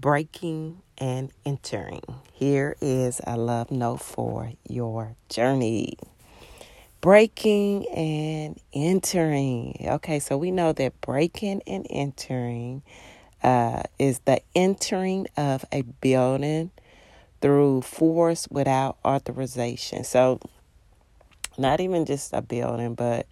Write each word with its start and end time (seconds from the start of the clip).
breaking 0.00 0.80
and 0.96 1.30
entering. 1.44 2.00
Here 2.32 2.74
is 2.80 3.20
a 3.26 3.36
love 3.36 3.70
note 3.70 4.00
for 4.00 4.52
your 4.66 5.14
journey. 5.28 5.98
Breaking 7.02 7.86
and 7.88 8.58
entering. 8.72 9.86
Okay, 9.86 10.18
so 10.18 10.38
we 10.38 10.50
know 10.50 10.72
that 10.72 10.98
breaking 11.02 11.62
and 11.66 11.86
entering 11.90 12.82
uh, 13.42 13.82
is 13.98 14.20
the 14.20 14.40
entering 14.54 15.26
of 15.36 15.64
a 15.70 15.82
building 15.82 16.70
through 17.42 17.82
force 17.82 18.48
without 18.50 18.98
authorization. 19.04 20.04
So, 20.04 20.40
not 21.58 21.80
even 21.80 22.06
just 22.06 22.32
a 22.32 22.40
building, 22.40 22.94
but 22.94 23.26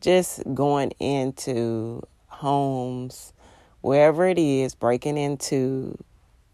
just 0.00 0.42
going 0.54 0.90
into 1.00 2.02
homes, 2.26 3.32
wherever 3.84 4.26
it 4.26 4.38
is, 4.38 4.74
breaking 4.74 5.18
into, 5.18 5.94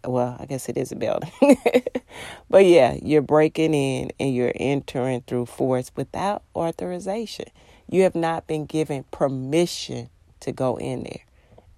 well, 0.04 0.36
I 0.41 0.46
guess 0.46 0.68
it 0.68 0.77
is 0.77 0.91
a 0.91 0.96
building. 0.96 1.30
but 2.50 2.66
yeah, 2.66 2.98
you're 3.00 3.23
breaking 3.23 3.73
in 3.73 4.10
and 4.18 4.34
you're 4.34 4.50
entering 4.56 5.20
through 5.20 5.46
force 5.46 5.92
without 5.95 6.42
authorization. 6.56 7.45
You 7.88 8.02
have 8.02 8.16
not 8.16 8.48
been 8.48 8.66
given 8.66 9.04
permission 9.12 10.10
to 10.40 10.51
go 10.51 10.77
in 10.77 11.04
there. 11.04 11.24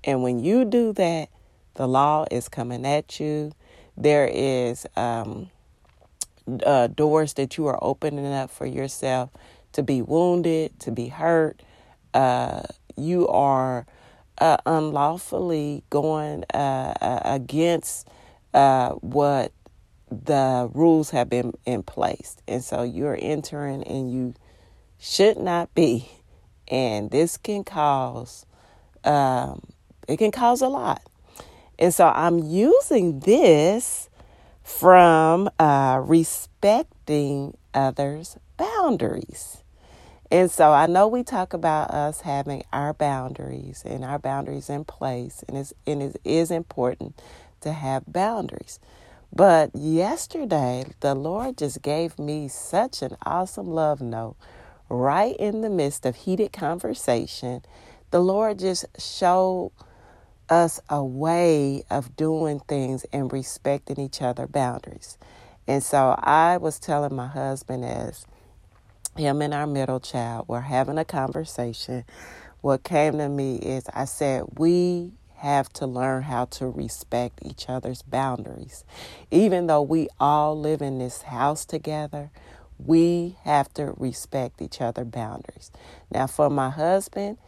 And 0.05 0.23
when 0.23 0.43
you 0.43 0.65
do 0.65 0.95
that, 0.95 1.29
the 1.75 1.87
law 1.87 2.25
is 2.31 2.49
coming 2.49 2.87
at 2.87 3.21
you. 3.21 3.53
There 3.95 4.27
is 4.33 4.87
um, 4.97 5.51
uh, 6.65 6.87
doors 6.87 7.35
that 7.35 7.59
you 7.59 7.67
are 7.67 7.79
opening 7.83 8.25
up 8.25 8.49
for 8.49 8.65
yourself 8.65 9.29
to 9.73 9.83
be 9.83 10.01
wounded, 10.01 10.81
to 10.81 10.91
be 10.91 11.09
hurt. 11.09 11.61
Uh, 12.15 12.63
you 12.97 13.29
are 13.29 13.85
uh, 14.39 14.57
unlawfully 14.67 15.85
going 15.91 16.45
uh, 16.55 16.95
uh, 17.01 17.21
against 17.25 18.09
uh, 18.55 18.91
what 18.91 19.53
the 20.11 20.71
rules 20.75 21.11
have 21.11 21.29
been 21.29 21.53
in 21.65 21.83
place. 21.83 22.37
And 22.47 22.63
so 22.63 22.83
you're 22.83 23.19
entering 23.21 23.83
and 23.85 24.13
you 24.13 24.35
should 24.99 25.39
not 25.39 25.75
be. 25.75 26.09
And 26.69 27.11
this 27.11 27.37
can 27.37 27.65
cause, 27.65 28.47
um, 29.05 29.63
it 30.09 30.19
can 30.19 30.31
cause 30.31 30.61
a 30.61 30.69
lot. 30.69 31.03
And 31.79 31.93
so 31.93 32.07
I'm 32.09 32.39
using 32.39 33.21
this 33.21 34.09
from 34.63 35.51
uh, 35.59 36.01
respecting 36.05 37.57
others' 37.75 38.37
boundaries. 38.57 39.62
And 40.33 40.51
so 40.51 40.73
I 40.73 40.87
know 40.87 41.09
we 41.09 41.25
talk 41.25 41.53
about 41.53 41.91
us 41.91 42.23
having 42.23 42.65
our 42.73 42.95
boundaries 42.95 43.83
and 43.85 44.03
our 44.03 44.19
boundaries 44.19 44.71
in 44.71 44.87
place, 44.87 45.45
and, 45.47 45.59
it's, 45.59 45.75
and 45.87 46.03
it 46.03 46.17
is 46.25 46.51
important 46.51 47.21
to 47.61 47.75
have 47.75 48.11
boundaries. 48.11 48.81
But 49.31 49.77
yesterday, 49.77 50.87
the 51.01 51.15
Lord 51.15 51.59
just 51.59 51.83
gave 51.83 52.19
me 52.19 52.49
such 52.49 53.03
an 53.03 53.19
awesome 53.27 53.67
love 53.67 54.01
note 54.01 54.37
right 54.89 55.37
in 55.37 55.61
the 55.61 55.69
midst 55.69 56.07
of 56.07 56.17
heated 56.17 56.55
conversation. 56.55 57.63
The 58.11 58.21
Lord 58.21 58.59
just 58.59 58.87
showed 58.99 59.73
us 60.49 60.81
a 60.89 61.05
way 61.05 61.85
of 61.91 62.17
doing 62.17 62.61
things 62.61 63.05
and 63.13 63.31
respecting 63.31 64.01
each 64.01 64.23
other 64.23 64.47
boundaries. 64.47 65.19
And 65.67 65.83
so 65.83 66.17
I 66.19 66.57
was 66.57 66.79
telling 66.79 67.15
my 67.15 67.27
husband 67.27 67.85
as 67.85 68.27
him 69.17 69.43
and 69.43 69.55
our 69.55 69.67
middle 69.67 70.01
child 70.01 70.49
were 70.49 70.63
having 70.63 70.99
a 70.99 71.05
conversation. 71.05 72.05
What 72.61 72.85
came 72.85 73.19
to 73.19 73.29
me 73.29 73.57
is 73.57 73.85
I 73.93 74.07
said, 74.07 74.45
We 74.57 75.13
have 75.37 75.69
to 75.75 75.87
learn 75.87 76.23
how 76.23 76.45
to 76.47 76.69
respect 76.69 77.41
each 77.43 77.69
other's 77.69 78.03
boundaries. 78.03 78.85
Even 79.31 79.67
though 79.67 79.83
we 79.83 80.09
all 80.21 80.59
live 80.59 80.81
in 80.81 80.99
this 80.99 81.23
house 81.23 81.65
together, 81.65 82.31
we 82.79 83.37
have 83.45 83.73
to 83.75 83.93
respect 83.97 84.63
each 84.63 84.81
other's 84.81 85.09
boundaries. 85.09 85.71
Now, 86.11 86.27
for 86.29 86.49
my 86.49 86.71
husband, 86.71 87.39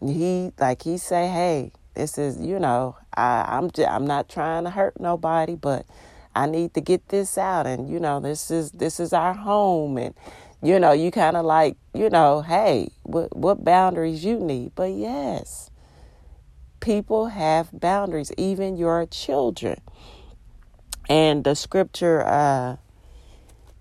he 0.00 0.52
like 0.58 0.82
he 0.82 0.98
say, 0.98 1.28
"Hey, 1.28 1.72
this 1.94 2.18
is 2.18 2.38
you 2.40 2.58
know, 2.58 2.96
I, 3.14 3.44
I'm 3.48 3.70
just, 3.70 3.88
I'm 3.88 4.06
not 4.06 4.28
trying 4.28 4.64
to 4.64 4.70
hurt 4.70 5.00
nobody, 5.00 5.56
but 5.56 5.86
I 6.34 6.46
need 6.46 6.74
to 6.74 6.80
get 6.80 7.08
this 7.08 7.38
out, 7.38 7.66
and 7.66 7.88
you 7.90 8.00
know, 8.00 8.20
this 8.20 8.50
is 8.50 8.72
this 8.72 9.00
is 9.00 9.12
our 9.12 9.34
home, 9.34 9.98
and 9.98 10.14
you 10.62 10.78
know, 10.78 10.92
you 10.92 11.10
kind 11.10 11.36
of 11.36 11.44
like, 11.44 11.76
you 11.94 12.10
know, 12.10 12.42
hey, 12.42 12.90
what, 13.02 13.34
what 13.36 13.64
boundaries 13.64 14.24
you 14.24 14.38
need. 14.38 14.72
But 14.74 14.92
yes, 14.92 15.70
people 16.80 17.26
have 17.26 17.70
boundaries, 17.72 18.32
even 18.36 18.76
your 18.76 19.06
children. 19.06 19.80
And 21.08 21.44
the 21.44 21.54
scripture, 21.54 22.26
uh, 22.26 22.76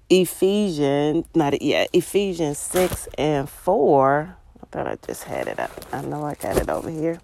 Ephesians, 0.10 1.26
not 1.36 1.62
yeah, 1.62 1.86
Ephesians 1.94 2.58
6 2.58 3.08
and 3.18 3.50
4. 3.50 4.36
I 4.62 4.66
thought 4.72 4.88
I 4.88 4.98
just 5.06 5.26
had 5.26 5.48
it 5.48 5.60
up. 5.60 5.72
I 5.92 6.02
know 6.02 6.24
I 6.24 6.36
got 6.36 6.58
it 6.58 6.70
over 6.70 6.90
here. 6.90 7.20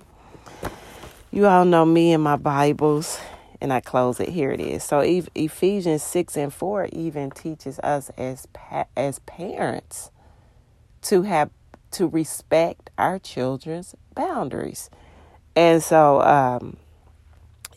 You 1.31 1.47
all 1.47 1.65
know 1.65 1.85
me 1.85 2.13
and 2.13 2.23
my 2.23 2.35
Bibles 2.35 3.19
and 3.61 3.71
I 3.73 3.79
close 3.79 4.19
it. 4.19 4.29
Here 4.29 4.51
it 4.51 4.59
is. 4.59 4.83
So 4.83 4.99
Ephesians 4.99 6.03
6 6.03 6.37
and 6.37 6.53
4 6.53 6.89
even 6.91 7.31
teaches 7.31 7.79
us 7.79 8.09
as 8.17 8.47
as 8.95 9.19
parents 9.19 10.11
to 11.03 11.23
have 11.23 11.49
to 11.91 12.07
respect 12.07 12.89
our 12.97 13.19
children's 13.19 13.95
boundaries. 14.15 14.89
And 15.55 15.81
so 15.81 16.21
um, 16.21 16.77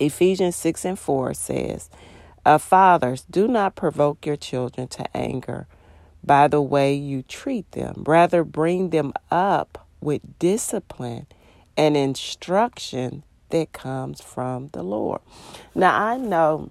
Ephesians 0.01 0.57
6 0.57 0.85
and 0.85 0.99
4 0.99 1.35
says, 1.35 1.91
uh, 2.45 2.59
Fathers, 2.59 3.25
do 3.31 3.47
not 3.47 3.77
provoke 3.77 4.27
your 4.27 4.37
children 4.37 4.89
to 4.89 5.17
anger 5.17 5.67
by 6.25 6.49
the 6.49 6.63
way 6.63 6.95
you 6.95 7.23
treat 7.23 7.71
them. 7.73 8.03
Rather, 8.07 8.45
bring 8.45 8.91
them 8.91 9.13
up 9.31 9.87
with 10.01 10.39
discipline 10.39 11.27
and 11.77 11.97
instruction 11.97 13.23
that 13.51 13.73
comes 13.73 14.21
from 14.21 14.69
the 14.73 14.83
Lord. 14.83 15.21
Now 15.75 16.01
I 16.01 16.17
know 16.17 16.71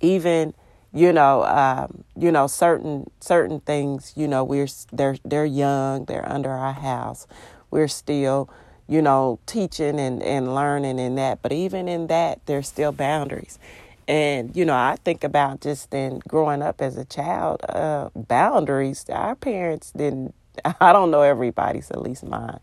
even 0.00 0.54
you 0.92 1.12
know 1.12 1.44
um, 1.44 2.04
you 2.16 2.32
know 2.32 2.46
certain 2.46 3.10
certain 3.20 3.60
things 3.60 4.12
you 4.16 4.26
know 4.26 4.42
we're 4.44 4.68
they're 4.92 5.16
they're 5.24 5.44
young 5.44 6.04
they're 6.06 6.28
under 6.30 6.50
our 6.50 6.72
house. 6.72 7.26
We're 7.70 7.88
still 7.88 8.48
you 8.88 9.02
know 9.02 9.38
teaching 9.46 10.00
and 10.00 10.22
and 10.22 10.54
learning 10.54 10.98
in 10.98 11.16
that. 11.16 11.42
But 11.42 11.52
even 11.52 11.88
in 11.88 12.06
that 12.08 12.40
there's 12.46 12.68
still 12.68 12.92
boundaries. 12.92 13.58
And 14.06 14.56
you 14.56 14.64
know 14.64 14.74
i 14.74 14.96
think 15.04 15.22
about 15.22 15.60
just 15.60 15.90
then 15.90 16.20
growing 16.26 16.62
up 16.62 16.80
as 16.80 16.96
a 16.96 17.04
child 17.04 17.60
uh, 17.68 18.08
boundaries 18.16 19.04
our 19.10 19.34
parents 19.34 19.92
didn't 19.92 20.34
i 20.80 20.94
don't 20.94 21.10
know 21.10 21.20
everybody's 21.20 21.90
at 21.90 22.00
least 22.00 22.24
mine 22.24 22.58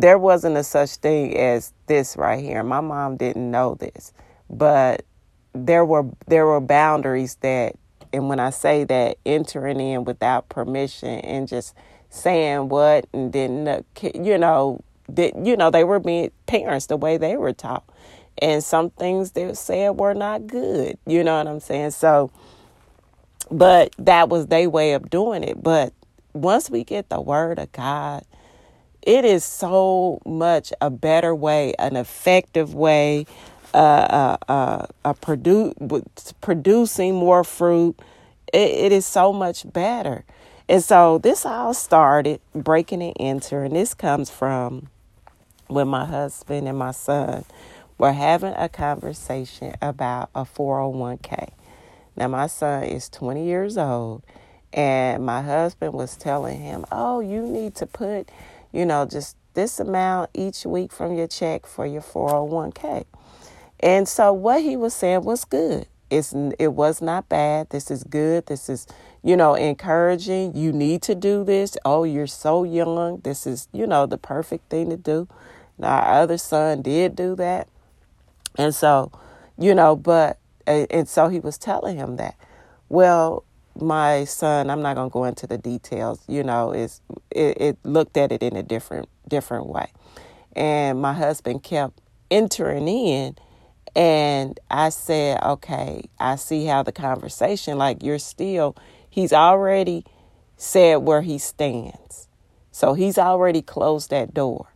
there 0.00 0.18
wasn't 0.18 0.56
a 0.56 0.64
such 0.64 0.96
thing 0.96 1.36
as 1.36 1.74
this 1.86 2.16
right 2.16 2.42
here. 2.42 2.62
My 2.62 2.80
mom 2.80 3.18
didn't 3.18 3.50
know 3.50 3.74
this, 3.74 4.14
but 4.48 5.04
there 5.52 5.84
were 5.84 6.06
there 6.28 6.46
were 6.46 6.60
boundaries 6.60 7.34
that, 7.42 7.74
and 8.10 8.28
when 8.30 8.40
I 8.40 8.50
say 8.50 8.84
that, 8.84 9.18
entering 9.26 9.80
in 9.80 10.04
without 10.04 10.48
permission 10.48 11.20
and 11.20 11.46
just 11.46 11.74
saying 12.08 12.70
what 12.70 13.06
and 13.12 13.30
didn't, 13.30 13.84
you 14.14 14.38
know, 14.38 14.82
that 15.10 15.44
you 15.44 15.58
know 15.58 15.70
they 15.70 15.84
were 15.84 16.00
being 16.00 16.30
parents 16.46 16.86
the 16.86 16.96
way 16.96 17.18
they 17.18 17.36
were 17.36 17.52
taught, 17.52 17.84
and 18.38 18.64
some 18.64 18.88
things 18.90 19.32
they 19.32 19.52
said 19.52 19.90
were 19.90 20.14
not 20.14 20.46
good. 20.46 20.96
You 21.06 21.22
know 21.22 21.36
what 21.36 21.46
I'm 21.46 21.60
saying? 21.60 21.90
So, 21.90 22.30
but 23.50 23.94
that 23.98 24.30
was 24.30 24.46
their 24.46 24.70
way 24.70 24.94
of 24.94 25.10
doing 25.10 25.44
it. 25.44 25.62
But 25.62 25.92
once 26.32 26.70
we 26.70 26.82
get 26.82 27.10
the 27.10 27.20
word 27.20 27.58
of 27.58 27.70
God 27.72 28.24
it 29.02 29.24
is 29.24 29.44
so 29.44 30.20
much 30.24 30.72
a 30.80 30.90
better 30.90 31.34
way, 31.34 31.74
an 31.78 31.96
effective 31.96 32.74
way, 32.74 33.26
uh, 33.74 34.36
uh, 34.48 34.86
uh, 35.04 35.14
produ- 35.14 36.04
producing 36.40 37.14
more 37.14 37.44
fruit. 37.44 37.98
It, 38.52 38.70
it 38.70 38.92
is 38.92 39.06
so 39.06 39.32
much 39.32 39.70
better. 39.72 40.24
And 40.68 40.82
so 40.82 41.18
this 41.18 41.44
all 41.44 41.74
started 41.74 42.40
breaking 42.54 43.02
it 43.02 43.16
into, 43.18 43.56
and 43.56 43.64
entering. 43.66 43.74
This 43.74 43.94
comes 43.94 44.30
from 44.30 44.88
when 45.68 45.88
my 45.88 46.04
husband 46.04 46.68
and 46.68 46.78
my 46.78 46.92
son 46.92 47.44
were 47.98 48.12
having 48.12 48.54
a 48.56 48.68
conversation 48.68 49.74
about 49.82 50.30
a 50.34 50.44
401k. 50.44 51.50
Now, 52.16 52.28
my 52.28 52.46
son 52.46 52.84
is 52.84 53.08
20 53.08 53.44
years 53.44 53.78
old, 53.78 54.22
and 54.72 55.24
my 55.24 55.42
husband 55.42 55.94
was 55.94 56.16
telling 56.16 56.60
him, 56.60 56.84
Oh, 56.92 57.20
you 57.20 57.42
need 57.42 57.74
to 57.76 57.86
put 57.86 58.30
you 58.72 58.86
know, 58.86 59.04
just 59.06 59.36
this 59.54 59.78
amount 59.80 60.30
each 60.34 60.64
week 60.64 60.92
from 60.92 61.14
your 61.14 61.26
check 61.26 61.66
for 61.66 61.86
your 61.86 62.02
401k. 62.02 63.04
And 63.80 64.08
so 64.08 64.32
what 64.32 64.62
he 64.62 64.76
was 64.76 64.94
saying 64.94 65.22
was 65.22 65.44
good. 65.44 65.86
It's 66.10 66.34
it 66.58 66.74
was 66.74 67.00
not 67.00 67.28
bad. 67.28 67.70
This 67.70 67.90
is 67.90 68.04
good. 68.04 68.46
This 68.46 68.68
is, 68.68 68.86
you 69.22 69.36
know, 69.36 69.54
encouraging. 69.54 70.54
You 70.54 70.72
need 70.72 71.02
to 71.02 71.14
do 71.14 71.42
this. 71.42 71.76
Oh, 71.84 72.04
you're 72.04 72.26
so 72.26 72.64
young. 72.64 73.20
This 73.20 73.46
is, 73.46 73.68
you 73.72 73.86
know, 73.86 74.06
the 74.06 74.18
perfect 74.18 74.68
thing 74.68 74.90
to 74.90 74.96
do. 74.96 75.26
Now, 75.78 76.00
our 76.00 76.22
other 76.22 76.38
son 76.38 76.82
did 76.82 77.16
do 77.16 77.34
that. 77.36 77.68
And 78.58 78.74
so 78.74 79.10
you 79.58 79.74
know, 79.74 79.96
but, 79.96 80.38
and 80.66 81.08
so 81.08 81.28
he 81.28 81.40
was 81.40 81.58
telling 81.58 81.96
him 81.96 82.16
that. 82.16 82.36
Well, 82.88 83.44
my 83.80 84.24
son, 84.24 84.70
I'm 84.70 84.82
not 84.82 84.96
going 84.96 85.10
to 85.10 85.12
go 85.12 85.24
into 85.24 85.46
the 85.46 85.58
details, 85.58 86.20
you 86.28 86.42
know, 86.42 86.72
is 86.72 87.00
it, 87.30 87.60
it 87.60 87.78
looked 87.84 88.16
at 88.16 88.32
it 88.32 88.42
in 88.42 88.56
a 88.56 88.62
different 88.62 89.08
different 89.28 89.66
way. 89.66 89.90
And 90.54 91.00
my 91.00 91.12
husband 91.12 91.62
kept 91.62 92.00
entering 92.30 92.88
in 92.88 93.36
and 93.94 94.58
I 94.70 94.90
said, 94.90 95.42
"Okay, 95.42 96.04
I 96.18 96.36
see 96.36 96.66
how 96.66 96.82
the 96.82 96.92
conversation 96.92 97.78
like 97.78 98.02
you're 98.02 98.18
still 98.18 98.76
he's 99.08 99.32
already 99.32 100.04
said 100.56 100.96
where 100.96 101.22
he 101.22 101.38
stands. 101.38 102.28
So 102.70 102.94
he's 102.94 103.18
already 103.18 103.62
closed 103.62 104.10
that 104.10 104.32
door. 104.32 104.72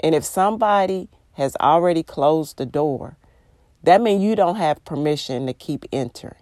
And 0.00 0.14
if 0.14 0.24
somebody 0.24 1.08
has 1.34 1.56
already 1.60 2.02
closed 2.02 2.58
the 2.58 2.66
door, 2.66 3.16
that 3.82 4.00
means 4.00 4.22
you 4.22 4.36
don't 4.36 4.56
have 4.56 4.84
permission 4.84 5.46
to 5.46 5.54
keep 5.54 5.84
entering. 5.92 6.39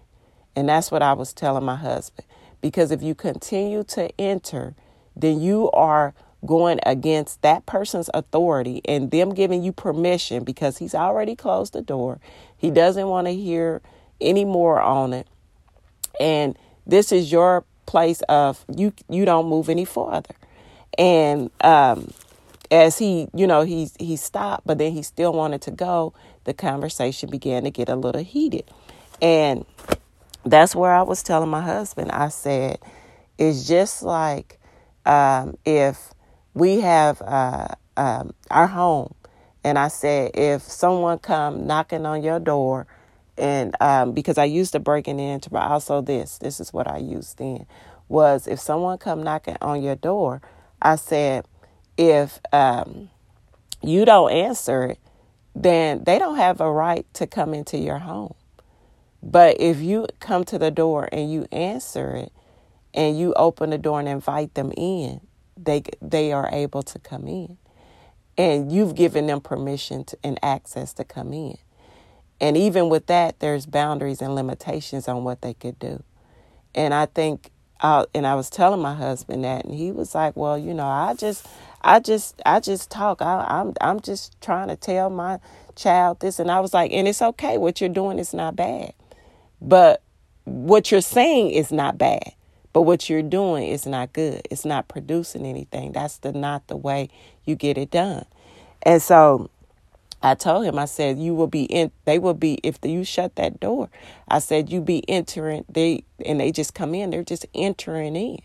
And 0.58 0.68
that's 0.68 0.90
what 0.90 1.02
I 1.02 1.12
was 1.12 1.32
telling 1.32 1.64
my 1.64 1.76
husband. 1.76 2.26
Because 2.60 2.90
if 2.90 3.00
you 3.00 3.14
continue 3.14 3.84
to 3.84 4.10
enter, 4.20 4.74
then 5.14 5.40
you 5.40 5.70
are 5.70 6.14
going 6.44 6.80
against 6.84 7.42
that 7.42 7.64
person's 7.64 8.10
authority 8.12 8.80
and 8.84 9.12
them 9.12 9.34
giving 9.34 9.62
you 9.62 9.70
permission 9.70 10.42
because 10.42 10.78
he's 10.78 10.96
already 10.96 11.36
closed 11.36 11.74
the 11.74 11.80
door. 11.80 12.18
He 12.56 12.72
doesn't 12.72 13.06
want 13.06 13.28
to 13.28 13.34
hear 13.34 13.82
any 14.20 14.44
more 14.44 14.80
on 14.80 15.12
it. 15.12 15.28
And 16.18 16.58
this 16.84 17.12
is 17.12 17.30
your 17.30 17.64
place 17.86 18.20
of 18.22 18.64
you 18.76 18.92
you 19.08 19.24
don't 19.24 19.46
move 19.46 19.68
any 19.68 19.84
farther. 19.84 20.34
And 20.98 21.52
um 21.60 22.10
as 22.72 22.98
he, 22.98 23.28
you 23.32 23.46
know, 23.46 23.62
he 23.62 23.90
he 24.00 24.16
stopped, 24.16 24.66
but 24.66 24.78
then 24.78 24.90
he 24.90 25.02
still 25.02 25.32
wanted 25.32 25.62
to 25.62 25.70
go. 25.70 26.14
The 26.44 26.52
conversation 26.52 27.30
began 27.30 27.62
to 27.62 27.70
get 27.70 27.88
a 27.88 27.94
little 27.94 28.24
heated, 28.24 28.68
and 29.22 29.64
that's 30.44 30.74
where 30.74 30.92
I 30.92 31.02
was 31.02 31.22
telling 31.22 31.50
my 31.50 31.62
husband. 31.62 32.12
I 32.12 32.28
said, 32.28 32.78
"It's 33.38 33.68
just 33.68 34.02
like 34.02 34.58
um, 35.06 35.56
if 35.64 36.14
we 36.54 36.80
have 36.80 37.22
uh, 37.22 37.68
um, 37.96 38.32
our 38.50 38.66
home, 38.68 39.14
and 39.64 39.78
I 39.78 39.88
said, 39.88 40.32
if 40.34 40.62
someone 40.62 41.18
come 41.18 41.66
knocking 41.66 42.06
on 42.06 42.22
your 42.22 42.40
door." 42.40 42.86
And 43.38 43.74
um, 43.80 44.12
because 44.12 44.38
I 44.38 44.44
used 44.46 44.72
to 44.72 44.80
breaking 44.80 45.20
into, 45.20 45.50
but 45.50 45.62
also 45.62 46.00
this, 46.00 46.38
this 46.38 46.60
is 46.60 46.72
what 46.72 46.88
I 46.88 46.98
used 46.98 47.38
then, 47.38 47.66
was 48.08 48.48
if 48.48 48.60
someone 48.60 48.98
come 48.98 49.22
knocking 49.22 49.56
on 49.60 49.82
your 49.82 49.94
door, 49.96 50.42
I 50.82 50.96
said, 50.96 51.46
if 51.96 52.40
um, 52.52 53.10
you 53.82 54.04
don't 54.04 54.32
answer 54.32 54.84
it, 54.86 54.98
then 55.54 56.04
they 56.04 56.18
don't 56.18 56.36
have 56.36 56.60
a 56.60 56.70
right 56.70 57.06
to 57.14 57.26
come 57.26 57.54
into 57.54 57.78
your 57.78 57.98
home. 57.98 58.34
But 59.22 59.60
if 59.60 59.80
you 59.80 60.06
come 60.20 60.44
to 60.46 60.58
the 60.58 60.70
door 60.70 61.08
and 61.12 61.32
you 61.32 61.46
answer 61.52 62.16
it 62.16 62.32
and 62.94 63.18
you 63.18 63.34
open 63.34 63.70
the 63.70 63.78
door 63.78 64.00
and 64.00 64.08
invite 64.08 64.54
them 64.54 64.72
in, 64.76 65.20
they 65.56 65.82
they 66.02 66.32
are 66.32 66.48
able 66.52 66.82
to 66.84 66.98
come 66.98 67.28
in. 67.28 67.58
And 68.38 68.72
you've 68.72 68.94
given 68.94 69.26
them 69.26 69.40
permission 69.40 70.04
to, 70.04 70.18
and 70.24 70.38
access 70.42 70.92
to 70.94 71.04
come 71.04 71.32
in. 71.32 71.58
And 72.40 72.56
even 72.56 72.88
with 72.88 73.06
that, 73.08 73.40
there's 73.40 73.66
boundaries 73.66 74.22
and 74.22 74.34
limitations 74.34 75.08
on 75.08 75.24
what 75.24 75.42
they 75.42 75.54
could 75.54 75.78
do. 75.78 76.02
And 76.74 76.94
I 76.94 77.06
think, 77.06 77.50
I, 77.80 78.06
and 78.14 78.26
I 78.26 78.36
was 78.36 78.50
telling 78.50 78.80
my 78.80 78.94
husband 78.94 79.44
that, 79.44 79.64
and 79.64 79.74
he 79.74 79.92
was 79.92 80.14
like, 80.14 80.36
"Well, 80.36 80.58
you 80.58 80.74
know, 80.74 80.86
I 80.86 81.14
just, 81.14 81.46
I 81.82 82.00
just 82.00 82.40
I 82.46 82.60
just 82.60 82.90
talk. 82.90 83.22
I, 83.22 83.44
I'm 83.48 83.74
I'm 83.80 84.00
just 84.00 84.40
trying 84.40 84.68
to 84.68 84.76
tell 84.76 85.10
my 85.10 85.40
child 85.76 86.20
this, 86.20 86.38
and 86.38 86.50
I 86.50 86.60
was 86.60 86.74
like, 86.74 86.92
and 86.92 87.08
it's 87.08 87.22
okay. 87.22 87.58
What 87.58 87.80
you're 87.80 87.90
doing 87.90 88.18
is 88.18 88.34
not 88.34 88.56
bad, 88.56 88.94
but 89.60 90.02
what 90.44 90.90
you're 90.90 91.00
saying 91.00 91.50
is 91.50 91.72
not 91.72 91.98
bad. 91.98 92.32
But 92.72 92.82
what 92.82 93.08
you're 93.08 93.22
doing 93.22 93.68
is 93.68 93.86
not 93.86 94.12
good. 94.12 94.46
It's 94.50 94.64
not 94.64 94.88
producing 94.88 95.46
anything. 95.46 95.92
That's 95.92 96.18
the 96.18 96.32
not 96.32 96.66
the 96.68 96.76
way 96.76 97.08
you 97.44 97.56
get 97.56 97.78
it 97.78 97.90
done. 97.90 98.24
And 98.82 99.02
so 99.02 99.50
I 100.22 100.34
told 100.34 100.64
him, 100.64 100.78
I 100.78 100.84
said, 100.84 101.18
you 101.18 101.34
will 101.34 101.46
be 101.46 101.64
in, 101.64 101.90
they 102.04 102.18
will 102.18 102.34
be, 102.34 102.54
if 102.62 102.78
you 102.82 103.04
shut 103.04 103.36
that 103.36 103.60
door, 103.60 103.88
I 104.28 104.40
said, 104.40 104.70
you 104.70 104.80
be 104.80 105.08
entering, 105.08 105.64
they, 105.68 106.04
and 106.24 106.40
they 106.40 106.52
just 106.52 106.74
come 106.74 106.94
in, 106.94 107.10
they're 107.10 107.22
just 107.22 107.46
entering 107.54 108.16
in. 108.16 108.38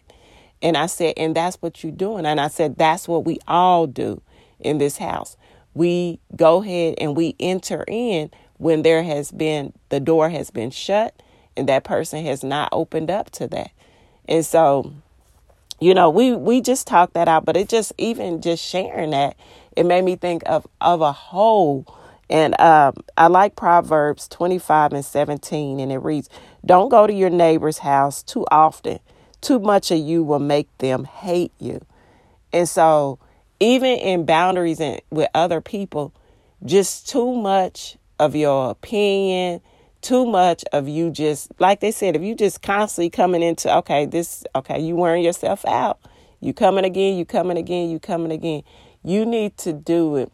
And 0.62 0.78
I 0.78 0.86
said, 0.86 1.16
and 1.18 1.36
that's 1.36 1.58
what 1.62 1.84
you're 1.84 1.92
doing. 1.92 2.26
And 2.26 2.40
I 2.40 2.48
said, 2.48 2.78
that's 2.78 3.08
what 3.08 3.26
we 3.26 3.40
all 3.48 3.88
do 3.88 4.22
in 4.60 4.78
this 4.78 4.98
house. 4.98 5.36
We 5.74 6.20
go 6.36 6.62
ahead 6.62 6.96
and 7.00 7.18
we 7.18 7.36
enter 7.40 7.84
in 7.88 8.30
when 8.64 8.82
there 8.82 9.04
has 9.04 9.32
been, 9.32 9.74
the 9.90 10.00
door 10.00 10.30
has 10.30 10.50
been 10.50 10.72
shut 10.72 11.22
and 11.56 11.70
that 11.70 11.84
person 11.84 12.26
has 12.26 12.44
not 12.44 12.70
opened 12.72 13.12
up 13.12 13.30
to 13.32 13.48
that. 13.48 13.72
And 14.28 14.46
so, 14.46 14.94
you 15.80 15.94
know, 15.94 16.10
we, 16.10 16.34
we 16.34 16.62
just 16.62 16.88
talked 16.88 17.14
that 17.14 17.28
out, 17.28 17.46
but 17.46 17.58
it 17.58 17.70
just, 17.70 17.94
even 17.98 18.42
just 18.42 18.64
sharing 18.64 19.12
that, 19.12 19.36
it 19.76 19.86
made 19.86 20.04
me 20.04 20.16
think 20.16 20.44
of, 20.46 20.66
of 20.82 21.02
a 21.02 21.12
whole. 21.12 21.86
And 22.30 22.60
um, 22.60 22.96
I 23.18 23.28
like 23.28 23.56
Proverbs 23.56 24.28
25 24.28 24.94
and 24.94 25.06
17, 25.06 25.80
and 25.80 25.92
it 25.92 25.98
reads, 25.98 26.30
Don't 26.66 26.90
go 26.90 27.06
to 27.06 27.14
your 27.14 27.30
neighbor's 27.30 27.80
house 27.80 28.24
too 28.24 28.46
often 28.50 29.00
too 29.44 29.60
much 29.60 29.92
of 29.92 30.00
you 30.00 30.24
will 30.24 30.40
make 30.40 30.76
them 30.80 31.04
hate 31.04 31.52
you. 31.60 31.86
And 32.52 32.68
so, 32.68 33.20
even 33.60 33.98
in 33.98 34.26
boundaries 34.26 34.80
and 34.80 35.02
with 35.12 35.30
other 35.36 35.62
people, 35.62 36.14
just 36.66 37.10
too 37.10 37.36
much 37.36 37.98
of 38.24 38.36
your 38.36 38.72
opinion, 38.72 39.62
too 40.02 40.26
much 40.26 40.64
of 40.74 40.88
you 40.88 41.10
just 41.10 41.52
like 41.60 41.80
they 41.80 41.92
said, 41.92 42.16
if 42.16 42.22
you 42.22 42.36
just 42.36 42.62
constantly 42.62 43.10
coming 43.10 43.42
into 43.42 43.76
okay, 43.78 44.06
this 44.06 44.44
okay, 44.56 44.80
you 44.80 44.96
wearing 44.96 45.24
yourself 45.24 45.66
out. 45.66 46.00
You 46.40 46.54
coming 46.54 46.84
again, 46.84 47.18
you 47.18 47.26
coming 47.26 47.58
again, 47.58 47.90
you 47.90 48.00
coming 48.00 48.32
again. 48.32 48.64
You 49.04 49.26
need 49.26 49.58
to 49.60 49.74
do 49.74 50.18
it 50.18 50.32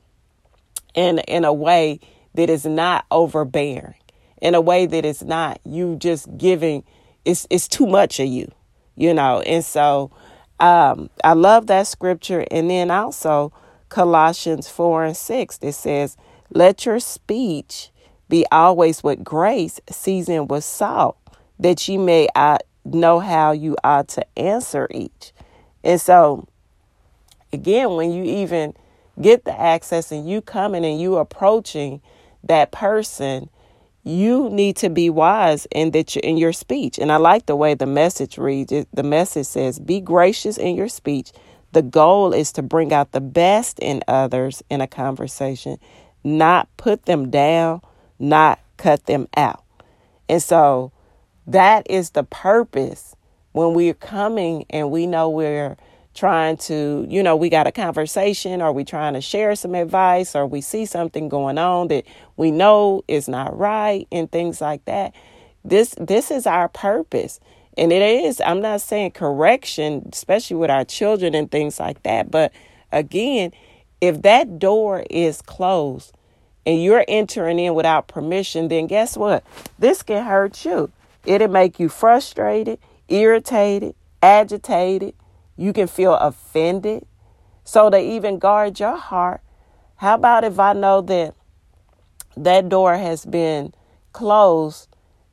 in 0.95 1.19
in 1.19 1.45
a 1.45 1.53
way 1.53 1.99
that 2.33 2.49
is 2.49 2.65
not 2.65 3.05
overbearing. 3.11 3.95
In 4.41 4.55
a 4.55 4.61
way 4.61 4.85
that 4.85 5.05
is 5.05 5.23
not 5.23 5.59
you 5.65 5.95
just 5.97 6.37
giving 6.37 6.83
it's 7.25 7.45
it's 7.49 7.67
too 7.67 7.85
much 7.85 8.19
of 8.19 8.27
you 8.27 8.51
you 8.99 9.13
know. 9.13 9.41
And 9.41 9.65
so 9.65 10.11
um, 10.59 11.09
I 11.23 11.33
love 11.33 11.65
that 11.67 11.87
scripture. 11.87 12.45
And 12.51 12.69
then 12.69 12.91
also 12.91 13.51
Colossians 13.87 14.69
4 14.69 15.05
and 15.05 15.17
6 15.17 15.57
that 15.57 15.71
says, 15.73 16.17
Let 16.51 16.85
your 16.85 16.99
speech 16.99 17.91
be 18.27 18.45
always 18.51 19.03
with 19.03 19.23
grace, 19.23 19.79
seasoned 19.89 20.49
with 20.49 20.63
salt, 20.63 21.17
that 21.59 21.87
you 21.87 21.99
may 21.99 22.27
uh, 22.35 22.59
know 22.85 23.19
how 23.19 23.51
you 23.51 23.75
ought 23.83 24.07
to 24.09 24.39
answer 24.39 24.87
each. 24.91 25.33
And 25.83 25.99
so, 25.99 26.47
again, 27.53 27.91
when 27.95 28.11
you 28.11 28.23
even 28.23 28.73
get 29.21 29.45
the 29.45 29.59
access 29.59 30.11
and 30.11 30.29
you 30.29 30.41
coming 30.41 30.85
and 30.85 30.99
you 30.99 31.17
approaching 31.17 32.01
that 32.43 32.71
person, 32.71 33.49
you 34.03 34.49
need 34.49 34.77
to 34.77 34.89
be 34.89 35.09
wise 35.09 35.67
in 35.71 35.91
that 35.91 36.15
you, 36.15 36.21
in 36.23 36.37
your 36.37 36.53
speech. 36.53 36.97
And 36.97 37.11
I 37.11 37.17
like 37.17 37.45
the 37.45 37.55
way 37.55 37.73
the 37.73 37.85
message 37.85 38.37
reads. 38.37 38.73
The 38.93 39.03
message 39.03 39.45
says, 39.45 39.77
"Be 39.77 39.99
gracious 39.99 40.57
in 40.57 40.75
your 40.75 40.87
speech." 40.87 41.31
The 41.73 41.81
goal 41.81 42.33
is 42.33 42.51
to 42.53 42.63
bring 42.63 42.93
out 42.93 43.11
the 43.11 43.21
best 43.21 43.77
in 43.79 44.01
others 44.07 44.63
in 44.69 44.81
a 44.81 44.87
conversation, 44.87 45.77
not 46.23 46.67
put 46.77 47.05
them 47.05 47.29
down, 47.29 47.81
not 48.17 48.59
cut 48.77 49.05
them 49.05 49.27
out. 49.35 49.63
And 50.27 50.41
so 50.41 50.91
that 51.47 51.89
is 51.89 52.11
the 52.11 52.23
purpose 52.23 53.15
when 53.51 53.73
we're 53.73 53.93
coming 53.93 54.65
and 54.69 54.91
we 54.91 55.07
know 55.07 55.29
we're 55.29 55.77
trying 56.13 56.57
to, 56.57 57.05
you 57.09 57.23
know, 57.23 57.35
we 57.35 57.49
got 57.49 57.67
a 57.67 57.71
conversation 57.71 58.61
or 58.61 58.71
we 58.71 58.83
trying 58.83 59.13
to 59.13 59.21
share 59.21 59.55
some 59.55 59.75
advice 59.75 60.35
or 60.35 60.45
we 60.45 60.61
see 60.61 60.85
something 60.85 61.29
going 61.29 61.57
on 61.57 61.87
that 61.87 62.05
we 62.37 62.51
know 62.51 63.03
is 63.07 63.27
not 63.27 63.57
right 63.57 64.07
and 64.11 64.31
things 64.31 64.61
like 64.61 64.83
that. 64.85 65.13
This 65.63 65.95
this 65.99 66.31
is 66.31 66.45
our 66.45 66.69
purpose. 66.69 67.39
And 67.77 67.93
it 67.93 68.01
is, 68.01 68.41
I'm 68.41 68.61
not 68.61 68.81
saying 68.81 69.11
correction, 69.11 70.09
especially 70.11 70.57
with 70.57 70.69
our 70.69 70.83
children 70.83 71.33
and 71.33 71.49
things 71.49 71.79
like 71.79 72.03
that, 72.03 72.29
but 72.29 72.51
again, 72.91 73.51
if 74.01 74.21
that 74.21 74.59
door 74.59 75.05
is 75.09 75.41
closed 75.41 76.13
and 76.65 76.83
you're 76.83 77.05
entering 77.07 77.59
in 77.59 77.73
without 77.73 78.07
permission, 78.07 78.67
then 78.67 78.87
guess 78.87 79.17
what? 79.17 79.43
This 79.77 80.03
can 80.03 80.25
hurt 80.25 80.63
you. 80.65 80.91
It'll 81.25 81.47
make 81.47 81.79
you 81.79 81.89
frustrated, 81.89 82.79
irritated, 83.07 83.95
agitated, 84.21 85.13
you 85.57 85.73
can 85.73 85.87
feel 85.87 86.13
offended. 86.15 87.05
So 87.63 87.89
to 87.89 87.99
even 87.99 88.39
guard 88.39 88.79
your 88.79 88.95
heart, 88.95 89.41
how 89.97 90.15
about 90.15 90.43
if 90.43 90.59
I 90.59 90.73
know 90.73 91.01
that 91.01 91.35
that 92.37 92.69
door 92.69 92.95
has 92.95 93.25
been 93.25 93.73
closed, 94.13 94.87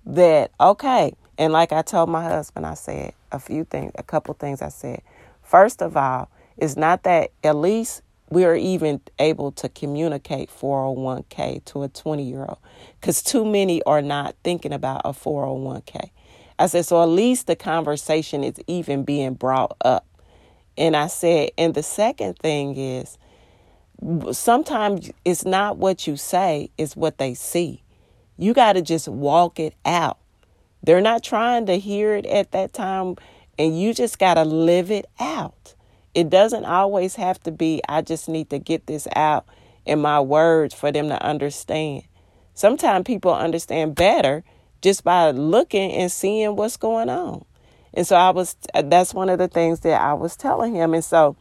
that, 0.05 0.51
okay, 0.61 1.15
and 1.39 1.53
like 1.53 1.73
I 1.73 1.83
told 1.83 2.09
my 2.09 2.25
husband, 2.25 2.67
I 2.67 2.75
said 2.75 3.13
a 3.31 3.39
few 3.39 3.65
things, 3.65 3.93
a 3.97 4.03
couple 4.03 4.35
things 4.35 4.63
I 4.63 4.69
said. 4.69 5.03
First 5.43 5.83
of 5.83 5.97
all, 5.97 6.29
it's 6.57 6.77
not 6.77 7.05
that 7.05 7.31
at 7.45 7.57
least 7.57 8.03
we 8.29 8.45
are 8.45 8.57
even 8.57 9.01
able 9.19 9.53
to 9.53 9.69
communicate 9.69 10.51
401k 10.51 11.65
to 11.67 11.83
a 11.83 11.89
20 11.89 12.23
year 12.23 12.45
old 12.49 12.59
because 13.01 13.23
too 13.23 13.45
many 13.45 13.83
are 13.85 14.03
not 14.03 14.35
thinking 14.43 14.73
about 14.73 15.03
a 15.05 15.11
401k. 15.11 16.11
I 16.59 16.67
said, 16.67 16.87
so 16.87 17.03
at 17.03 17.09
least 17.09 17.47
the 17.47 17.57
conversation 17.57 18.43
is 18.43 18.57
even 18.67 19.05
being 19.05 19.35
brought 19.35 19.77
up. 19.83 20.07
And 20.79 20.97
I 20.97 21.07
said, 21.07 21.51
and 21.57 21.75
the 21.75 21.83
second 21.83 22.39
thing 22.39 22.77
is 22.77 23.19
sometimes 24.33 25.11
it's 25.25 25.45
not 25.45 25.79
what 25.79 26.07
you 26.07 26.17
say, 26.17 26.71
it's 26.77 26.97
what 26.97 27.19
they 27.19 27.35
see. 27.35 27.83
You 28.37 28.53
got 28.53 28.75
to 28.75 28.83
just 28.83 29.09
walk 29.09 29.59
it 29.59 29.75
out. 29.85 30.19
They're 30.83 31.01
not 31.01 31.23
trying 31.23 31.67
to 31.67 31.79
hear 31.79 32.15
it 32.15 32.27
at 32.27 32.53
that 32.53 32.73
time, 32.73 33.17
and 33.59 33.81
you 33.81 33.95
just 33.95 34.19
got 34.19 34.35
to 34.35 34.45
live 34.45 34.91
it 34.91 35.07
out. 35.19 35.75
It 36.17 36.31
doesn't 36.31 36.65
always 36.65 37.17
have 37.17 37.39
to 37.43 37.51
be, 37.51 37.83
I 37.91 38.01
just 38.01 38.27
need 38.27 38.49
to 38.49 38.59
get 38.59 38.87
this 38.87 39.07
out 39.15 39.45
in 39.85 40.01
my 40.01 40.19
words 40.19 40.73
for 40.75 40.91
them 40.91 41.09
to 41.11 41.23
understand. 41.23 42.05
Sometimes 42.55 43.05
people 43.05 43.35
understand 43.35 43.95
better 43.95 44.43
just 44.81 45.05
by 45.05 45.33
looking 45.33 45.93
and 45.93 46.11
seeing 46.11 46.57
what's 46.57 46.79
going 46.79 47.11
on. 47.11 47.45
And 47.93 48.07
so 48.07 48.17
I 48.17 48.31
was, 48.31 48.57
uh, 48.73 48.81
that's 48.81 49.13
one 49.13 49.29
of 49.29 49.39
the 49.39 49.47
things 49.47 49.81
that 49.81 50.01
I 50.01 50.15
was 50.15 50.39
telling 50.39 50.75
him. 50.75 50.95
And 50.95 51.05
so 51.05 51.37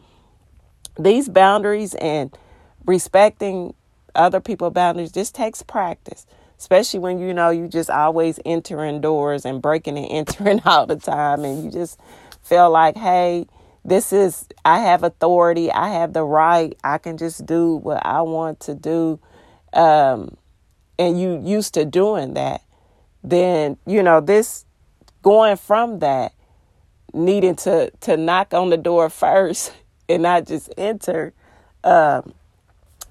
these 1.00 1.30
boundaries 1.30 1.96
and 1.96 2.38
respecting 2.86 3.76
other 4.14 4.42
people's 4.42 4.74
boundaries 4.74 5.14
just 5.14 5.34
takes 5.34 5.64
practice, 5.64 6.26
especially 6.60 7.00
when 7.00 7.20
you 7.20 7.34
know 7.34 7.50
you 7.50 7.70
just 7.70 7.90
always 7.90 8.42
entering 8.46 9.00
doors 9.00 9.46
and 9.46 9.62
breaking 9.62 9.98
and 9.98 10.08
entering 10.12 10.62
all 10.66 10.86
the 10.86 10.98
time. 10.98 11.46
And 11.46 11.64
you 11.64 11.72
just 11.72 11.98
feel 12.42 12.70
like, 12.70 12.98
hey, 12.98 13.48
this 13.86 14.12
is, 14.12 14.48
I 14.66 14.80
have 14.80 15.04
authority, 15.04 15.72
I 15.72 15.90
have 15.90 16.14
the 16.14 16.24
right, 16.24 16.78
I 16.84 16.98
can 16.98 17.18
just 17.18 17.46
do 17.46 17.76
what 17.76 18.06
I 18.06 18.22
want 18.22 18.60
to 18.62 18.76
do. 18.76 19.20
Um, 19.74 20.38
and 20.98 21.20
you 21.20 21.42
used 21.44 21.74
to 21.76 21.86
doing 21.86 22.34
that 22.34 22.62
then 23.24 23.78
you 23.86 24.04
know 24.04 24.22
this 24.22 24.66
going 25.24 25.58
from 25.58 26.00
that 26.00 26.34
needing 27.14 27.56
to 27.56 27.90
to 28.00 28.16
knock 28.16 28.54
on 28.54 28.70
the 28.70 28.78
door 28.78 29.10
first 29.10 29.74
and 30.10 30.24
not 30.24 30.46
just 30.46 30.72
enter 30.78 31.34
um 31.84 32.34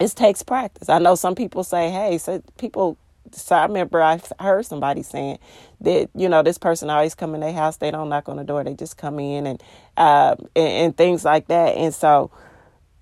it 0.01 0.11
takes 0.13 0.43
practice 0.43 0.89
i 0.89 0.99
know 0.99 1.15
some 1.15 1.35
people 1.35 1.65
say 1.65 1.91
hey 1.91 2.19
so 2.19 2.43
people 2.59 2.97
so 3.37 3.57
i 3.57 3.65
remember 3.65 4.03
i 4.03 4.21
heard 4.41 4.65
somebody 4.67 5.03
saying 5.03 5.39
that 5.81 6.09
you 6.15 6.29
know 6.29 6.43
this 6.43 6.59
person 6.59 6.91
always 6.91 7.15
come 7.15 7.35
in 7.35 7.41
their 7.41 7.53
house 7.53 7.77
they 7.79 7.91
don't 7.91 8.09
knock 8.09 8.29
on 8.29 8.37
the 8.37 8.45
door 8.45 8.65
they 8.65 8.75
just 8.75 8.97
come 8.97 9.19
in 9.21 9.47
and 9.47 9.63
uh 9.97 10.37
and, 10.57 10.69
and 10.69 10.97
things 10.97 11.25
like 11.25 11.49
that 11.49 11.77
and 11.77 11.95
so 11.95 12.31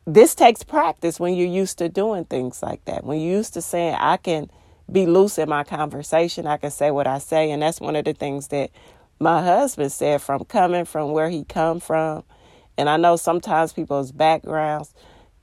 this 0.07 0.35
takes 0.35 0.65
practice 0.65 1.21
when 1.21 1.35
you're 1.35 1.47
used 1.47 1.79
to 1.79 1.89
doing 1.89 2.25
things 2.25 2.63
like 2.63 2.85
that 2.87 3.05
when 3.05 3.21
you're 3.21 3.37
used 3.37 3.55
to 3.55 3.63
saying 3.63 3.95
i 3.99 4.17
can 4.17 4.51
be 4.91 5.07
loose 5.07 5.39
in 5.39 5.49
my 5.49 5.65
conversation. 5.65 6.47
I 6.47 6.57
can 6.57 6.71
say 6.71 6.91
what 6.91 7.07
I 7.07 7.19
say, 7.19 7.51
and 7.51 7.63
that's 7.63 7.81
one 7.81 7.97
of 7.97 8.05
the 8.05 8.13
things 8.13 8.49
that 8.49 8.71
my 9.19 9.43
husband 9.43 9.93
said 9.93 10.21
from 10.23 10.45
coming 10.45 10.85
from 10.85 11.13
where 11.13 11.31
he 11.31 11.45
come 11.45 11.81
from. 11.81 12.25
And 12.77 12.89
I 12.89 12.97
know 12.97 13.17
sometimes 13.17 13.73
people's 13.73 14.13
backgrounds 14.13 14.93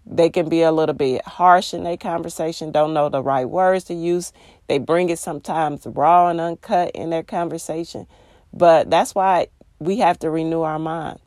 they 0.10 0.30
can 0.30 0.50
be 0.50 0.64
a 0.64 0.72
little 0.72 0.96
bit 0.96 1.26
harsh 1.26 1.74
in 1.74 1.84
their 1.84 1.98
conversation, 1.98 2.72
don't 2.72 2.94
know 2.94 3.10
the 3.10 3.22
right 3.22 3.48
words 3.48 3.86
to 3.86 3.94
use. 3.94 4.34
They 4.68 4.80
bring 4.80 5.10
it 5.10 5.20
sometimes 5.20 5.86
raw 5.86 6.30
and 6.30 6.42
uncut 6.42 6.92
in 6.96 7.12
their 7.12 7.24
conversation. 7.24 8.08
But 8.52 8.90
that's 8.90 9.14
why 9.14 9.48
we 9.78 9.98
have 9.98 10.18
to 10.20 10.30
renew 10.30 10.62
our 10.62 10.80
minds. 10.80 11.22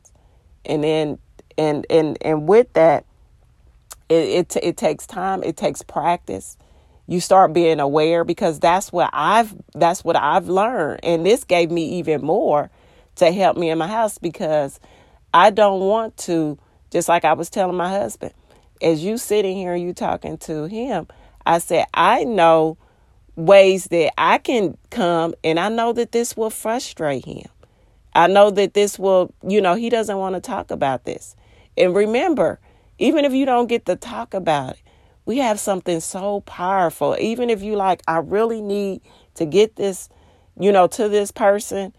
And 0.65 0.83
then 0.83 1.17
and 1.57 1.85
and 1.89 2.17
and 2.21 2.47
with 2.47 2.73
that 2.73 3.05
it 4.09 4.55
it, 4.55 4.57
it 4.61 4.77
takes 4.77 5.07
time, 5.07 5.43
it 5.43 5.55
takes 5.55 5.81
practice 5.81 6.57
you 7.07 7.19
start 7.19 7.53
being 7.53 7.79
aware 7.79 8.23
because 8.23 8.59
that's 8.59 8.91
what 8.91 9.09
I've 9.11 9.53
that's 9.73 10.03
what 10.03 10.15
I've 10.15 10.47
learned 10.47 11.01
and 11.03 11.25
this 11.25 11.43
gave 11.43 11.69
me 11.69 11.99
even 11.99 12.21
more 12.21 12.69
to 13.15 13.31
help 13.31 13.57
me 13.57 13.69
in 13.69 13.77
my 13.77 13.87
house 13.87 14.17
because 14.17 14.79
I 15.33 15.49
don't 15.49 15.81
want 15.81 16.15
to 16.17 16.57
just 16.91 17.09
like 17.09 17.25
I 17.25 17.33
was 17.33 17.49
telling 17.49 17.75
my 17.75 17.89
husband 17.89 18.33
as 18.83 19.03
you 19.03 19.17
sitting 19.17 19.57
here 19.57 19.75
you 19.75 19.93
talking 19.93 20.37
to 20.37 20.65
him 20.65 21.07
I 21.45 21.59
said 21.59 21.85
I 21.93 22.23
know 22.23 22.77
ways 23.35 23.85
that 23.85 24.13
I 24.17 24.37
can 24.37 24.77
come 24.89 25.33
and 25.43 25.59
I 25.59 25.69
know 25.69 25.93
that 25.93 26.11
this 26.11 26.37
will 26.37 26.49
frustrate 26.49 27.25
him. 27.25 27.47
I 28.15 28.27
know 28.27 28.51
that 28.51 28.73
this 28.73 28.99
will, 28.99 29.33
you 29.47 29.59
know, 29.59 29.73
he 29.75 29.89
doesn't 29.89 30.17
want 30.17 30.35
to 30.35 30.41
talk 30.41 30.69
about 30.69 31.05
this. 31.05 31.35
And 31.75 31.95
remember, 31.95 32.59
even 32.99 33.25
if 33.25 33.33
you 33.33 33.45
don't 33.45 33.67
get 33.67 33.85
to 33.87 33.95
talk 33.95 34.33
about 34.33 34.73
it, 34.73 34.81
we 35.25 35.37
have 35.37 35.59
something 35.59 35.99
so 35.99 36.41
powerful. 36.41 37.15
Even 37.19 37.49
if 37.49 37.63
you 37.63 37.75
like, 37.75 38.03
I 38.07 38.17
really 38.17 38.61
need 38.61 39.01
to 39.35 39.45
get 39.45 39.75
this, 39.77 40.09
you 40.59 40.71
know, 40.71 40.85
to 40.87 41.09
this 41.09 41.31
person 41.31 41.93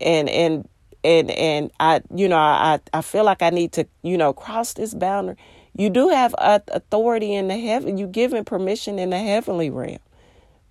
and 0.00 0.28
and 0.28 0.68
and 1.04 1.30
and 1.30 1.70
I 1.78 2.00
you 2.12 2.28
know, 2.28 2.36
I 2.36 2.80
I 2.92 3.02
feel 3.02 3.22
like 3.22 3.42
I 3.42 3.50
need 3.50 3.72
to, 3.72 3.86
you 4.02 4.18
know, 4.18 4.32
cross 4.32 4.72
this 4.72 4.94
boundary. 4.94 5.36
You 5.76 5.90
do 5.90 6.08
have 6.08 6.34
authority 6.38 7.34
in 7.34 7.48
the 7.48 7.58
heaven. 7.58 7.98
You 7.98 8.06
given 8.06 8.44
permission 8.44 8.98
in 8.98 9.10
the 9.10 9.18
heavenly 9.18 9.70
realm. 9.70 9.98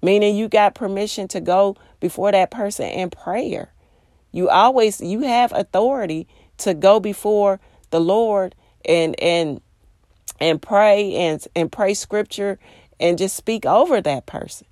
Meaning 0.01 0.35
you 0.35 0.47
got 0.47 0.75
permission 0.75 1.27
to 1.29 1.41
go 1.41 1.75
before 1.99 2.31
that 2.31 2.51
person 2.51 2.85
in 2.85 3.09
prayer. 3.09 3.71
You 4.31 4.49
always 4.49 5.01
you 5.01 5.21
have 5.21 5.51
authority 5.53 6.27
to 6.59 6.73
go 6.73 6.99
before 6.99 7.59
the 7.89 7.99
Lord 7.99 8.55
and 8.85 9.19
and 9.21 9.61
and 10.39 10.61
pray 10.61 11.13
and 11.15 11.45
and 11.55 11.71
pray 11.71 11.93
scripture 11.93 12.59
and 12.99 13.17
just 13.17 13.35
speak 13.35 13.65
over 13.65 14.01
that 14.01 14.25
person. 14.25 14.67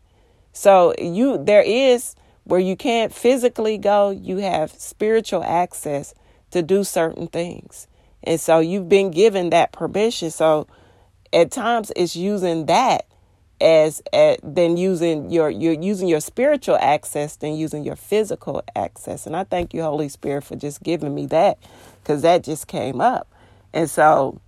So 0.54 0.94
you 1.00 1.44
there 1.44 1.64
is 1.64 2.16
where 2.44 2.60
you 2.60 2.78
can't 2.78 3.14
physically 3.14 3.78
go, 3.78 4.10
you 4.10 4.38
have 4.38 4.72
spiritual 4.72 5.44
access 5.44 6.14
to 6.52 6.62
do 6.62 6.84
certain 6.84 7.28
things. 7.28 7.88
And 8.28 8.40
so 8.40 8.60
you've 8.60 8.90
been 8.90 9.10
given 9.10 9.52
that 9.52 9.72
permission. 9.72 10.32
So 10.32 10.68
at 11.32 11.50
times 11.50 11.92
it's 11.96 12.16
using 12.16 12.66
that 12.66 13.06
as 13.60 14.02
at, 14.14 14.40
than 14.44 14.78
using 14.78 15.32
your 15.32 15.50
you're 15.50 15.74
using 15.74 16.08
your 16.08 16.20
spiritual 16.20 16.78
access 16.80 17.38
than 17.38 17.56
using 17.56 17.84
your 17.84 17.96
physical 17.96 18.62
access. 18.76 19.26
And 19.26 19.36
I 19.36 19.46
thank 19.46 19.74
you, 19.74 19.82
Holy 19.82 20.10
Spirit, 20.10 20.44
for 20.44 20.58
just 20.58 20.84
giving 20.84 21.16
me 21.16 21.26
that 21.28 21.58
because 22.04 22.22
that 22.22 22.44
just 22.44 22.68
came 22.68 23.00
up. 23.02 23.34
And 23.74 23.90
so 23.90 24.40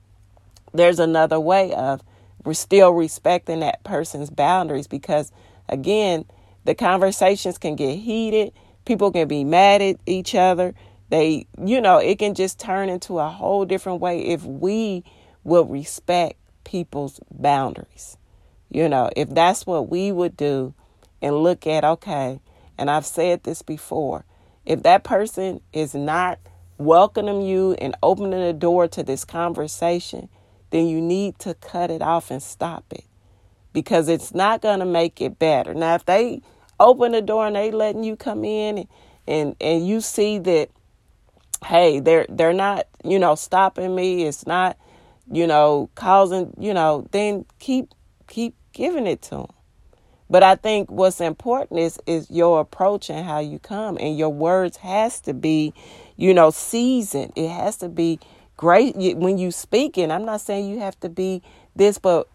there's 0.73 0.99
another 0.99 1.39
way 1.39 1.73
of 1.73 2.03
we're 2.43 2.53
still 2.53 2.91
respecting 2.91 3.61
that 3.61 3.83
person's 3.83 4.29
boundaries 4.29 4.87
because 4.87 5.31
again 5.69 6.25
the 6.65 6.75
conversations 6.75 7.57
can 7.57 7.75
get 7.75 7.95
heated 7.97 8.51
people 8.85 9.11
can 9.11 9.27
be 9.27 9.43
mad 9.43 9.81
at 9.81 9.97
each 10.05 10.35
other 10.35 10.73
they 11.09 11.47
you 11.63 11.81
know 11.81 11.97
it 11.97 12.19
can 12.19 12.33
just 12.33 12.59
turn 12.59 12.89
into 12.89 13.19
a 13.19 13.29
whole 13.29 13.65
different 13.65 14.01
way 14.01 14.19
if 14.21 14.43
we 14.43 15.03
will 15.43 15.65
respect 15.65 16.37
people's 16.63 17.19
boundaries 17.31 18.17
you 18.69 18.87
know 18.87 19.09
if 19.15 19.29
that's 19.29 19.65
what 19.65 19.89
we 19.89 20.11
would 20.11 20.37
do 20.37 20.73
and 21.21 21.35
look 21.35 21.65
at 21.67 21.83
okay 21.83 22.39
and 22.77 22.89
i've 22.89 23.05
said 23.05 23.43
this 23.43 23.61
before 23.61 24.25
if 24.65 24.83
that 24.83 25.03
person 25.03 25.59
is 25.73 25.95
not 25.95 26.39
welcoming 26.77 27.41
you 27.41 27.73
and 27.81 27.95
opening 28.03 28.39
the 28.39 28.53
door 28.53 28.87
to 28.87 29.03
this 29.03 29.25
conversation 29.25 30.29
then 30.71 30.87
you 30.87 31.01
need 31.01 31.37
to 31.39 31.53
cut 31.55 31.89
it 31.91 32.01
off 32.01 32.31
and 32.31 32.43
stop 32.43 32.85
it 32.91 33.05
because 33.73 34.07
it's 34.07 34.33
not 34.33 34.61
going 34.61 34.79
to 34.79 34.85
make 34.85 35.21
it 35.21 35.39
better. 35.39 35.73
Now, 35.73 35.95
if 35.95 36.05
they 36.05 36.41
open 36.79 37.11
the 37.11 37.21
door 37.21 37.47
and 37.47 37.55
they 37.55 37.71
letting 37.71 38.03
you 38.03 38.15
come 38.15 38.43
in 38.43 38.79
and, 38.79 38.87
and, 39.27 39.55
and 39.61 39.87
you 39.87 40.01
see 40.01 40.39
that, 40.39 40.69
hey, 41.65 41.99
they're, 41.99 42.25
they're 42.29 42.53
not, 42.53 42.87
you 43.03 43.19
know, 43.19 43.35
stopping 43.35 43.95
me. 43.95 44.25
It's 44.25 44.47
not, 44.47 44.77
you 45.31 45.47
know, 45.47 45.89
causing, 45.95 46.53
you 46.59 46.73
know, 46.73 47.07
then 47.11 47.45
keep, 47.59 47.93
keep 48.27 48.55
giving 48.73 49.07
it 49.07 49.21
to 49.23 49.29
them. 49.31 49.47
But 50.29 50.43
I 50.43 50.55
think 50.55 50.91
what's 50.91 51.21
important 51.21 51.79
is 51.79 51.99
is 52.05 52.29
your 52.29 52.59
approach 52.59 53.09
and 53.09 53.25
how 53.25 53.39
you 53.39 53.57
come, 53.57 53.97
and 53.99 54.17
your 54.17 54.29
words 54.29 54.77
has 54.77 55.19
to 55.21 55.33
be, 55.33 55.73
you 56.17 56.33
know, 56.33 56.51
seasoned. 56.51 57.33
It 57.35 57.49
has 57.49 57.77
to 57.77 57.89
be 57.89 58.19
great 58.55 58.95
when 58.95 59.39
you 59.39 59.51
speaking. 59.51 60.11
I'm 60.11 60.25
not 60.25 60.41
saying 60.41 60.69
you 60.69 60.79
have 60.79 60.99
to 60.99 61.09
be 61.09 61.41
this, 61.75 61.97
but 61.97 62.27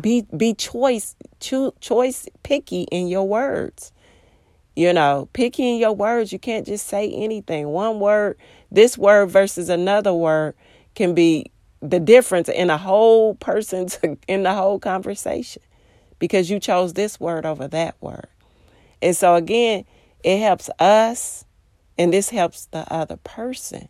be 0.00 0.26
be 0.34 0.54
choice 0.54 1.14
cho- 1.40 1.74
choice 1.80 2.26
picky 2.42 2.82
in 2.90 3.08
your 3.08 3.28
words. 3.28 3.92
You 4.74 4.92
know, 4.92 5.28
picky 5.32 5.74
in 5.74 5.78
your 5.78 5.92
words. 5.92 6.32
You 6.32 6.38
can't 6.38 6.66
just 6.66 6.86
say 6.86 7.10
anything. 7.10 7.68
One 7.68 8.00
word, 8.00 8.38
this 8.70 8.96
word 8.96 9.26
versus 9.26 9.68
another 9.68 10.14
word, 10.14 10.54
can 10.94 11.14
be 11.14 11.50
the 11.80 12.00
difference 12.00 12.48
in 12.48 12.70
a 12.70 12.78
whole 12.78 13.34
person's 13.34 13.98
in 14.28 14.44
the 14.44 14.54
whole 14.54 14.78
conversation 14.78 15.62
because 16.18 16.48
you 16.48 16.60
chose 16.60 16.92
this 16.92 17.18
word 17.18 17.44
over 17.44 17.66
that 17.68 17.96
word. 18.00 18.28
And 19.02 19.16
so 19.16 19.34
again, 19.34 19.84
it 20.22 20.38
helps 20.38 20.70
us 20.78 21.44
and 21.98 22.12
this 22.12 22.30
helps 22.30 22.66
the 22.66 22.90
other 22.92 23.16
person 23.16 23.88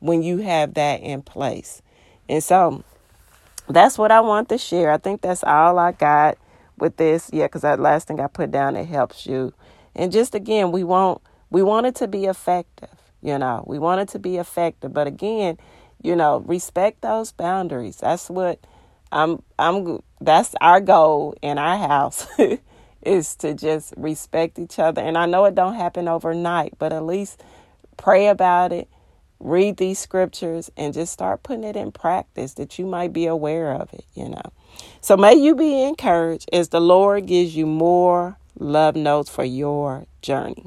when 0.00 0.22
you 0.22 0.38
have 0.38 0.74
that 0.74 1.00
in 1.00 1.22
place. 1.22 1.80
And 2.28 2.42
so 2.42 2.82
that's 3.68 3.96
what 3.96 4.10
I 4.10 4.20
want 4.20 4.48
to 4.48 4.58
share. 4.58 4.90
I 4.90 4.98
think 4.98 5.20
that's 5.20 5.44
all 5.44 5.78
I 5.78 5.92
got 5.92 6.36
with 6.78 6.96
this. 6.96 7.30
Yeah, 7.32 7.44
because 7.44 7.62
that 7.62 7.78
last 7.78 8.08
thing 8.08 8.20
I 8.20 8.26
put 8.26 8.50
down, 8.50 8.76
it 8.76 8.86
helps 8.86 9.26
you. 9.26 9.52
And 9.94 10.12
just 10.12 10.34
again, 10.34 10.72
we 10.72 10.84
want 10.84 11.22
we 11.50 11.62
want 11.62 11.86
it 11.86 11.94
to 11.96 12.08
be 12.08 12.26
effective. 12.26 12.90
You 13.22 13.38
know, 13.38 13.64
we 13.66 13.78
want 13.78 14.00
it 14.00 14.08
to 14.10 14.18
be 14.18 14.36
effective. 14.38 14.92
But 14.92 15.06
again, 15.06 15.58
you 16.02 16.16
know, 16.16 16.38
respect 16.40 17.02
those 17.02 17.32
boundaries. 17.32 17.98
That's 17.98 18.30
what 18.30 18.60
I'm 19.12 19.42
I'm 19.58 20.00
that's 20.20 20.54
our 20.60 20.80
goal 20.80 21.34
in 21.42 21.58
our 21.58 21.76
house 21.76 22.26
is 23.02 23.34
to 23.36 23.54
just 23.54 23.94
respect 23.96 24.58
each 24.58 24.78
other. 24.78 25.02
And 25.02 25.18
I 25.18 25.26
know 25.26 25.44
it 25.46 25.54
don't 25.54 25.74
happen 25.74 26.08
overnight, 26.08 26.74
but 26.78 26.92
at 26.92 27.04
least 27.04 27.42
pray 27.96 28.28
about 28.28 28.72
it, 28.72 28.88
read 29.38 29.76
these 29.78 29.98
scriptures 29.98 30.70
and 30.76 30.94
just 30.94 31.12
start 31.12 31.42
putting 31.42 31.64
it 31.64 31.76
in 31.76 31.92
practice 31.92 32.54
that 32.54 32.78
you 32.78 32.86
might 32.86 33.12
be 33.12 33.26
aware 33.26 33.72
of 33.72 33.92
it, 33.92 34.04
you 34.14 34.28
know. 34.28 34.42
So 35.00 35.16
may 35.16 35.34
you 35.34 35.54
be 35.54 35.82
encouraged 35.82 36.48
as 36.52 36.68
the 36.68 36.80
Lord 36.80 37.26
gives 37.26 37.56
you 37.56 37.66
more 37.66 38.38
love 38.60 38.94
notes 38.94 39.30
for 39.30 39.44
your 39.44 40.06
journey. 40.22 40.66